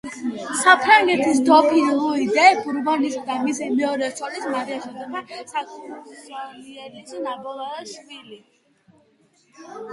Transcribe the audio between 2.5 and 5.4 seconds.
ბურბონისა და მისი მეორე ცოლის, მარია ჟოზეფა